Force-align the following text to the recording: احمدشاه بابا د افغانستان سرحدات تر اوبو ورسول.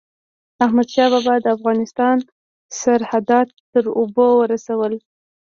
احمدشاه 0.65 1.09
بابا 1.13 1.35
د 1.41 1.47
افغانستان 1.57 2.17
سرحدات 2.81 3.47
تر 3.71 3.85
اوبو 3.99 4.27
ورسول. 4.41 4.93